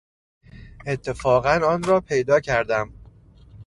اتفاقا 0.85 1.49
آن 1.63 1.83
را 1.83 2.01
پیدا 2.01 2.39
کردم. 2.39 2.93